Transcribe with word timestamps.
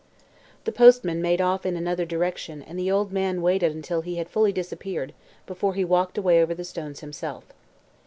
The 0.63 0.71
postman 0.71 1.21
made 1.21 1.41
off 1.41 1.63
in 1.63 1.77
another 1.77 2.07
direction 2.07 2.63
and 2.63 2.79
the 2.79 2.89
old 2.89 3.11
man 3.11 3.39
waited 3.39 3.71
until 3.75 4.01
he 4.01 4.15
had 4.15 4.29
fully 4.31 4.51
disappeared 4.51 5.13
before 5.45 5.75
he 5.75 5.85
walked 5.85 6.17
away 6.17 6.41
over 6.41 6.55
the 6.55 6.63
stones 6.65 7.01
himself. 7.01 7.43